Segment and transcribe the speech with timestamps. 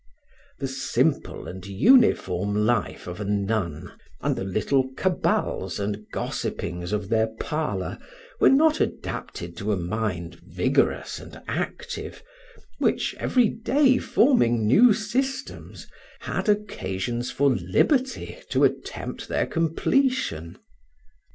[0.57, 7.09] The simple and uniform life of a nun, and the little cabals and gossipings of
[7.09, 7.99] their parlor,
[8.39, 12.23] were not adapted to a mind vigorous and active,
[12.79, 15.85] which, every day forming new systems,
[16.21, 20.57] had occasions for liberty to attempt their completion.